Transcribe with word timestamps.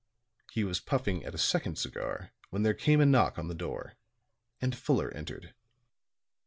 He 0.51 0.63
was 0.63 0.79
puffing 0.79 1.23
at 1.23 1.35
a 1.35 1.37
second 1.37 1.77
cigar 1.77 2.31
when 2.49 2.63
there 2.63 2.73
came 2.73 3.01
a 3.01 3.05
knock 3.05 3.37
on 3.37 3.49
the 3.49 3.53
door, 3.53 3.97
and 4.59 4.75
Fuller 4.75 5.11
entered. 5.13 5.53